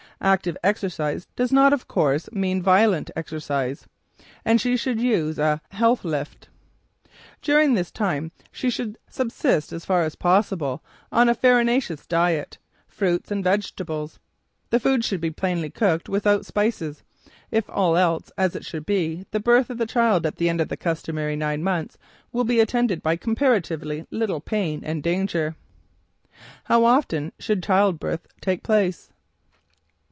Active 0.23 0.55
exercise 0.63 1.25
does 1.35 1.51
not, 1.51 1.73
of 1.73 1.87
course, 1.87 2.31
mean 2.31 2.61
violent 2.61 3.09
exercise. 3.15 3.87
And 4.45 4.61
she 4.61 4.77
should 4.77 5.01
use 5.01 5.39
a 5.39 5.61
"Health 5.69 6.05
Lift." 6.05 6.47
During 7.41 7.73
this 7.73 7.89
time 7.89 8.31
she 8.51 8.69
should 8.69 8.99
subsist 9.09 9.73
as 9.73 9.83
far 9.83 10.03
as 10.03 10.13
possible 10.13 10.83
on 11.11 11.27
a 11.27 11.33
farinaceous 11.33 12.05
diet, 12.05 12.59
fruits 12.87 13.31
and 13.31 13.43
vegetables. 13.43 14.19
The 14.69 14.79
foods 14.79 15.07
should 15.07 15.21
be 15.21 15.31
plainly 15.31 15.71
cooked, 15.71 16.07
without 16.07 16.45
spices. 16.45 17.01
If 17.49 17.67
all 17.67 17.97
else 17.97 18.25
is 18.25 18.31
as 18.37 18.55
it 18.55 18.63
should 18.63 18.85
be, 18.85 19.25
the 19.31 19.39
birth 19.39 19.71
of 19.71 19.79
the 19.79 19.87
child 19.87 20.27
at 20.27 20.35
the 20.35 20.49
end 20.49 20.61
of 20.61 20.67
the 20.67 20.77
customary 20.77 21.35
nine 21.35 21.63
months 21.63 21.97
will 22.31 22.43
be 22.43 22.59
attended 22.59 23.01
by 23.01 23.15
comparatively 23.15 24.05
little 24.11 24.39
pain 24.39 24.81
and 24.83 25.01
danger. 25.01 25.55
HOW 26.65 26.85
OFTEN 26.85 27.31
SHOULD 27.39 27.63
CHILDBIRTH 27.63 28.27
TAKE 28.39 28.61
PLACE? 28.61 29.07